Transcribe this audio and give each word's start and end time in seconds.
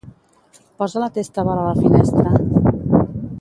Posa 0.83 1.03
la 1.03 1.09
testa 1.17 1.45
vora 1.49 1.67
la 1.67 1.75
finestra. 1.85 2.35